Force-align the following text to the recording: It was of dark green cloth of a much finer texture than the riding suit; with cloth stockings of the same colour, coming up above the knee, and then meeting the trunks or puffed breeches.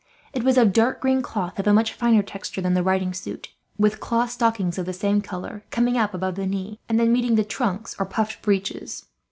It 0.33 0.43
was 0.43 0.57
of 0.57 0.73
dark 0.73 0.99
green 0.99 1.21
cloth 1.21 1.59
of 1.59 1.67
a 1.67 1.73
much 1.73 1.93
finer 1.93 2.23
texture 2.23 2.59
than 2.59 2.73
the 2.73 2.81
riding 2.81 3.13
suit; 3.13 3.49
with 3.77 3.99
cloth 3.99 4.31
stockings 4.31 4.79
of 4.79 4.87
the 4.87 4.93
same 4.93 5.21
colour, 5.21 5.63
coming 5.69 5.95
up 5.95 6.15
above 6.15 6.33
the 6.33 6.47
knee, 6.47 6.79
and 6.89 6.99
then 6.99 7.13
meeting 7.13 7.35
the 7.35 7.43
trunks 7.43 7.95
or 7.99 8.05
puffed 8.07 8.41
breeches. 8.41 9.05